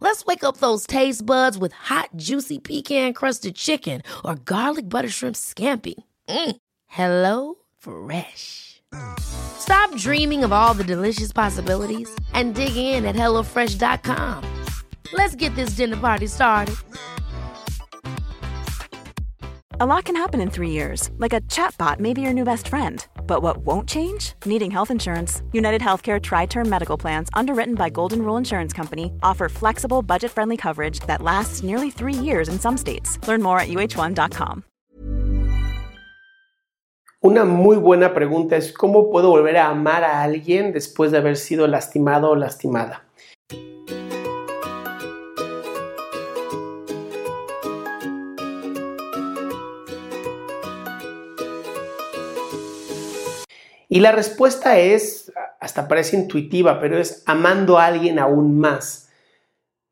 Let's 0.00 0.26
wake 0.26 0.44
up 0.44 0.58
those 0.58 0.86
taste 0.86 1.24
buds 1.24 1.56
with 1.56 1.72
hot, 1.72 2.10
juicy 2.16 2.58
pecan 2.58 3.14
crusted 3.14 3.56
chicken 3.56 4.02
or 4.24 4.34
garlic 4.36 4.88
butter 4.88 5.08
shrimp 5.08 5.36
scampi. 5.36 5.94
Mm. 6.28 6.56
Hello 6.86 7.54
Fresh. 7.78 8.82
Stop 9.18 9.94
dreaming 9.96 10.44
of 10.44 10.52
all 10.52 10.74
the 10.74 10.84
delicious 10.84 11.32
possibilities 11.32 12.14
and 12.32 12.54
dig 12.54 12.76
in 12.76 13.04
at 13.04 13.16
HelloFresh.com. 13.16 14.64
Let's 15.12 15.34
get 15.34 15.54
this 15.54 15.70
dinner 15.70 15.96
party 15.96 16.26
started. 16.26 16.76
A 19.78 19.84
lot 19.86 20.04
can 20.04 20.16
happen 20.16 20.40
in 20.40 20.50
three 20.50 20.70
years, 20.70 21.10
like 21.18 21.34
a 21.34 21.42
chatbot 21.42 22.00
may 22.00 22.14
be 22.14 22.22
your 22.22 22.32
new 22.32 22.44
best 22.44 22.68
friend. 22.68 23.06
But 23.26 23.42
what 23.42 23.58
won't 23.58 23.88
change? 23.88 24.34
Needing 24.44 24.70
health 24.70 24.90
insurance. 24.90 25.42
United 25.52 25.82
Healthcare 25.82 26.20
Tri 26.22 26.46
Term 26.46 26.68
Medical 26.68 26.96
Plans, 26.96 27.28
underwritten 27.34 27.74
by 27.74 27.90
Golden 27.90 28.22
Rule 28.22 28.38
Insurance 28.38 28.72
Company, 28.72 29.12
offer 29.22 29.48
flexible, 29.48 30.02
budget 30.02 30.30
friendly 30.30 30.56
coverage 30.56 31.00
that 31.00 31.22
lasts 31.22 31.62
nearly 31.62 31.90
three 31.90 32.14
years 32.14 32.48
in 32.48 32.58
some 32.58 32.76
states. 32.76 33.18
Learn 33.26 33.42
more 33.42 33.58
at 33.58 33.68
uh1.com. 33.68 34.62
Una 37.24 37.44
muy 37.44 37.76
buena 37.76 38.14
pregunta 38.14 38.56
es: 38.56 38.72
¿cómo 38.72 39.10
puedo 39.10 39.30
volver 39.30 39.56
a 39.56 39.68
amar 39.68 40.04
a 40.04 40.22
alguien 40.22 40.72
después 40.72 41.10
de 41.10 41.18
haber 41.18 41.36
sido 41.36 41.66
lastimado 41.66 42.30
o 42.30 42.36
lastimada? 42.36 43.02
Y 53.96 54.00
la 54.00 54.12
respuesta 54.12 54.78
es, 54.78 55.32
hasta 55.58 55.88
parece 55.88 56.16
intuitiva, 56.16 56.80
pero 56.80 56.98
es 56.98 57.22
amando 57.24 57.78
a 57.78 57.86
alguien 57.86 58.18
aún 58.18 58.58
más. 58.58 59.08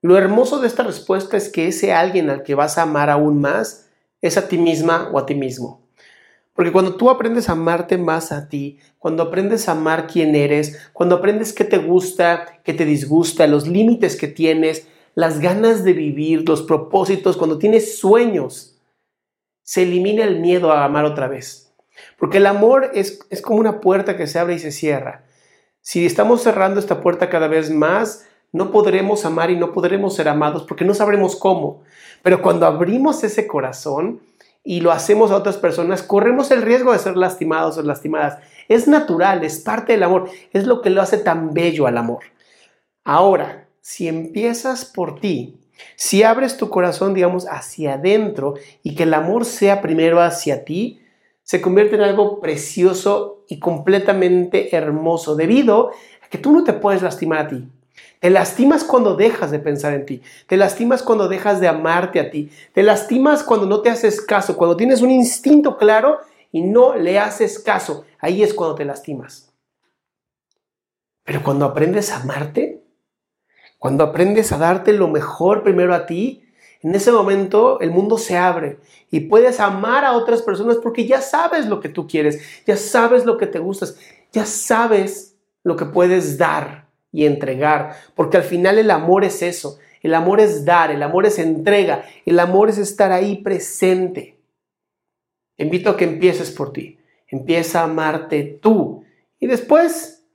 Lo 0.02 0.18
hermoso 0.18 0.60
de 0.60 0.66
esta 0.66 0.82
respuesta 0.82 1.38
es 1.38 1.48
que 1.48 1.68
ese 1.68 1.94
alguien 1.94 2.28
al 2.28 2.42
que 2.42 2.54
vas 2.54 2.76
a 2.76 2.82
amar 2.82 3.08
aún 3.08 3.40
más 3.40 3.88
es 4.20 4.36
a 4.36 4.46
ti 4.46 4.58
misma 4.58 5.08
o 5.10 5.18
a 5.18 5.24
ti 5.24 5.34
mismo. 5.34 5.88
Porque 6.52 6.70
cuando 6.70 6.96
tú 6.96 7.08
aprendes 7.08 7.48
a 7.48 7.52
amarte 7.52 7.96
más 7.96 8.30
a 8.30 8.50
ti, 8.50 8.78
cuando 8.98 9.22
aprendes 9.22 9.70
a 9.70 9.72
amar 9.72 10.06
quién 10.06 10.34
eres, 10.34 10.90
cuando 10.92 11.14
aprendes 11.14 11.54
qué 11.54 11.64
te 11.64 11.78
gusta, 11.78 12.60
qué 12.62 12.74
te 12.74 12.84
disgusta, 12.84 13.46
los 13.46 13.66
límites 13.66 14.16
que 14.16 14.28
tienes, 14.28 14.86
las 15.14 15.40
ganas 15.40 15.82
de 15.82 15.94
vivir, 15.94 16.46
los 16.46 16.60
propósitos, 16.60 17.38
cuando 17.38 17.56
tienes 17.56 17.96
sueños, 17.96 18.76
se 19.62 19.84
elimina 19.84 20.24
el 20.24 20.40
miedo 20.40 20.72
a 20.72 20.84
amar 20.84 21.06
otra 21.06 21.26
vez. 21.26 21.63
Porque 22.18 22.38
el 22.38 22.46
amor 22.46 22.90
es, 22.94 23.20
es 23.30 23.42
como 23.42 23.58
una 23.60 23.80
puerta 23.80 24.16
que 24.16 24.26
se 24.26 24.38
abre 24.38 24.54
y 24.54 24.58
se 24.58 24.72
cierra. 24.72 25.24
Si 25.80 26.06
estamos 26.06 26.42
cerrando 26.42 26.80
esta 26.80 27.00
puerta 27.00 27.28
cada 27.28 27.48
vez 27.48 27.70
más, 27.70 28.26
no 28.52 28.70
podremos 28.70 29.24
amar 29.24 29.50
y 29.50 29.56
no 29.56 29.72
podremos 29.72 30.14
ser 30.14 30.28
amados 30.28 30.62
porque 30.62 30.84
no 30.84 30.94
sabremos 30.94 31.36
cómo. 31.36 31.82
Pero 32.22 32.40
cuando 32.40 32.66
abrimos 32.66 33.22
ese 33.24 33.46
corazón 33.46 34.20
y 34.62 34.80
lo 34.80 34.92
hacemos 34.92 35.30
a 35.30 35.36
otras 35.36 35.58
personas, 35.58 36.02
corremos 36.02 36.50
el 36.50 36.62
riesgo 36.62 36.92
de 36.92 37.00
ser 37.00 37.16
lastimados 37.16 37.76
o 37.76 37.82
lastimadas. 37.82 38.38
Es 38.68 38.88
natural, 38.88 39.44
es 39.44 39.58
parte 39.58 39.92
del 39.92 40.04
amor, 40.04 40.30
es 40.52 40.66
lo 40.66 40.80
que 40.80 40.90
lo 40.90 41.02
hace 41.02 41.18
tan 41.18 41.52
bello 41.52 41.86
al 41.86 41.98
amor. 41.98 42.22
Ahora, 43.04 43.66
si 43.80 44.08
empiezas 44.08 44.86
por 44.86 45.20
ti, 45.20 45.60
si 45.96 46.22
abres 46.22 46.56
tu 46.56 46.70
corazón, 46.70 47.12
digamos, 47.12 47.46
hacia 47.46 47.94
adentro 47.94 48.54
y 48.82 48.94
que 48.94 49.02
el 49.02 49.14
amor 49.14 49.44
sea 49.44 49.82
primero 49.82 50.22
hacia 50.22 50.64
ti, 50.64 51.00
se 51.44 51.60
convierte 51.60 51.94
en 51.94 52.02
algo 52.02 52.40
precioso 52.40 53.44
y 53.48 53.60
completamente 53.60 54.74
hermoso 54.74 55.36
debido 55.36 55.90
a 56.22 56.28
que 56.28 56.38
tú 56.38 56.50
no 56.52 56.64
te 56.64 56.72
puedes 56.72 57.02
lastimar 57.02 57.38
a 57.38 57.48
ti. 57.48 57.68
Te 58.18 58.30
lastimas 58.30 58.82
cuando 58.82 59.14
dejas 59.14 59.50
de 59.50 59.58
pensar 59.58 59.92
en 59.92 60.06
ti. 60.06 60.22
Te 60.46 60.56
lastimas 60.56 61.02
cuando 61.02 61.28
dejas 61.28 61.60
de 61.60 61.68
amarte 61.68 62.18
a 62.18 62.30
ti. 62.30 62.50
Te 62.72 62.82
lastimas 62.82 63.44
cuando 63.44 63.66
no 63.66 63.82
te 63.82 63.90
haces 63.90 64.22
caso, 64.22 64.56
cuando 64.56 64.76
tienes 64.76 65.02
un 65.02 65.10
instinto 65.10 65.76
claro 65.76 66.20
y 66.50 66.62
no 66.62 66.96
le 66.96 67.18
haces 67.18 67.58
caso. 67.58 68.06
Ahí 68.18 68.42
es 68.42 68.54
cuando 68.54 68.76
te 68.76 68.86
lastimas. 68.86 69.52
Pero 71.24 71.42
cuando 71.42 71.66
aprendes 71.66 72.10
a 72.10 72.22
amarte, 72.22 72.82
cuando 73.78 74.04
aprendes 74.04 74.50
a 74.52 74.58
darte 74.58 74.94
lo 74.94 75.08
mejor 75.08 75.62
primero 75.62 75.94
a 75.94 76.06
ti, 76.06 76.43
en 76.84 76.94
ese 76.94 77.10
momento 77.10 77.80
el 77.80 77.90
mundo 77.90 78.18
se 78.18 78.36
abre 78.36 78.76
y 79.10 79.20
puedes 79.20 79.58
amar 79.58 80.04
a 80.04 80.12
otras 80.12 80.42
personas 80.42 80.76
porque 80.76 81.06
ya 81.06 81.22
sabes 81.22 81.66
lo 81.66 81.80
que 81.80 81.88
tú 81.88 82.06
quieres, 82.06 82.42
ya 82.66 82.76
sabes 82.76 83.24
lo 83.24 83.38
que 83.38 83.46
te 83.46 83.58
gustas, 83.58 83.98
ya 84.32 84.44
sabes 84.44 85.38
lo 85.62 85.76
que 85.76 85.86
puedes 85.86 86.36
dar 86.36 86.88
y 87.10 87.24
entregar, 87.24 87.96
porque 88.14 88.36
al 88.36 88.42
final 88.42 88.76
el 88.76 88.90
amor 88.90 89.24
es 89.24 89.40
eso, 89.40 89.78
el 90.02 90.12
amor 90.12 90.40
es 90.40 90.66
dar, 90.66 90.90
el 90.90 91.02
amor 91.02 91.24
es 91.24 91.38
entrega, 91.38 92.04
el 92.26 92.38
amor 92.38 92.68
es 92.68 92.76
estar 92.76 93.12
ahí 93.12 93.36
presente. 93.36 94.38
Te 95.56 95.64
invito 95.64 95.88
a 95.88 95.96
que 95.96 96.04
empieces 96.04 96.50
por 96.50 96.74
ti, 96.74 96.98
empieza 97.28 97.80
a 97.80 97.84
amarte 97.84 98.58
tú 98.60 99.04
y 99.40 99.46
después 99.46 100.26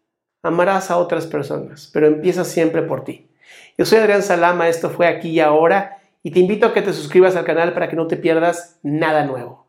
amarás 0.41 0.89
a 0.89 0.97
otras 0.97 1.27
personas, 1.27 1.91
pero 1.93 2.07
empieza 2.07 2.43
siempre 2.43 2.81
por 2.81 3.03
ti. 3.03 3.29
Yo 3.77 3.85
soy 3.85 3.99
Adrián 3.99 4.23
Salama, 4.23 4.67
esto 4.67 4.89
fue 4.89 5.05
aquí 5.05 5.29
y 5.29 5.39
ahora 5.41 5.98
y 6.23 6.31
te 6.31 6.39
invito 6.39 6.67
a 6.67 6.73
que 6.73 6.81
te 6.81 6.93
suscribas 6.93 7.35
al 7.35 7.45
canal 7.45 7.73
para 7.73 7.89
que 7.89 7.95
no 7.95 8.07
te 8.07 8.17
pierdas 8.17 8.79
nada 8.83 9.25
nuevo. 9.25 9.68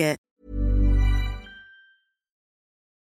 It. 0.00 0.29